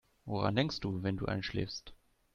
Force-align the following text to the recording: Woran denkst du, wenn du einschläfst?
Woran 0.25 0.55
denkst 0.55 0.79
du, 0.79 1.03
wenn 1.03 1.15
du 1.17 1.27
einschläfst? 1.27 1.93